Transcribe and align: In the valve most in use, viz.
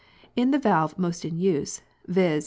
In 0.35 0.49
the 0.49 0.57
valve 0.57 0.97
most 0.97 1.23
in 1.23 1.37
use, 1.37 1.81
viz. 2.07 2.39